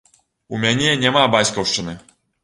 У 0.53 0.59
мяне 0.63 0.93
няма 1.01 1.25
бацькаўшчыны! 1.35 1.93